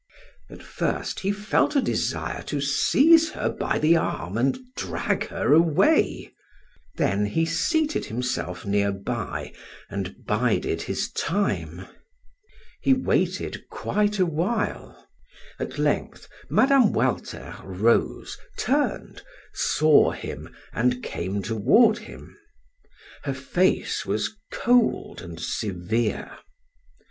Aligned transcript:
At 0.49 0.63
first 0.63 1.19
he 1.19 1.31
felt 1.31 1.75
a 1.75 1.79
desire 1.81 2.41
to 2.45 2.59
seize 2.59 3.33
her 3.33 3.49
by 3.49 3.77
the 3.77 3.97
arm 3.97 4.35
and 4.35 4.57
drag 4.75 5.27
her 5.27 5.53
away; 5.53 6.33
then 6.95 7.27
he 7.27 7.45
seated 7.45 8.05
himself 8.05 8.65
near 8.65 8.91
by 8.91 9.53
and 9.91 10.25
bided 10.25 10.81
his 10.81 11.11
time. 11.11 11.85
He 12.81 12.93
waited 12.95 13.67
quite 13.69 14.17
awhile. 14.17 15.07
At 15.59 15.77
length 15.77 16.27
Mme. 16.49 16.91
Walter 16.93 17.55
rose, 17.63 18.39
turned, 18.57 19.21
saw 19.53 20.13
him 20.13 20.49
and 20.73 21.03
came 21.03 21.43
toward 21.43 21.99
him. 21.99 22.35
Her 23.23 23.35
face 23.35 24.03
was 24.07 24.35
cold 24.51 25.21
and 25.21 25.39
severe. 25.39 26.39